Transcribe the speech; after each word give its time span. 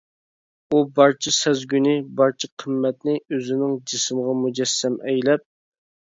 ئۇ 0.67 0.77
بارچە 0.99 1.33
سەزگۈنى، 1.39 1.91
بارچە 2.21 2.49
قىممەتنى، 2.63 3.13
ئۆزىنىڭ 3.37 3.75
جىسمىغا 3.91 4.33
مۇجەسسەم 4.39 4.97
ئەيلەپ. 5.13 5.45